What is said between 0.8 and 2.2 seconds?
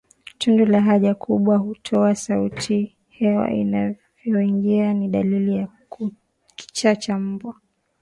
haja kubwa hutoa